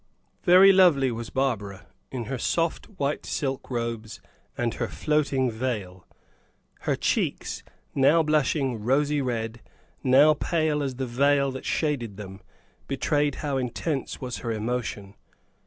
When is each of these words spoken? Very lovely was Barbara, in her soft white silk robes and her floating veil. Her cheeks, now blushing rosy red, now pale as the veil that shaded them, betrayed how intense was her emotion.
Very 0.43 0.71
lovely 0.71 1.11
was 1.11 1.29
Barbara, 1.29 1.85
in 2.09 2.23
her 2.23 2.39
soft 2.39 2.87
white 2.97 3.23
silk 3.23 3.69
robes 3.69 4.19
and 4.57 4.73
her 4.73 4.87
floating 4.87 5.51
veil. 5.51 6.07
Her 6.89 6.95
cheeks, 6.95 7.61
now 7.93 8.23
blushing 8.23 8.83
rosy 8.83 9.21
red, 9.21 9.61
now 10.03 10.33
pale 10.33 10.81
as 10.81 10.95
the 10.95 11.05
veil 11.05 11.51
that 11.51 11.65
shaded 11.65 12.17
them, 12.17 12.41
betrayed 12.87 13.35
how 13.45 13.57
intense 13.57 14.19
was 14.19 14.37
her 14.39 14.51
emotion. 14.51 15.13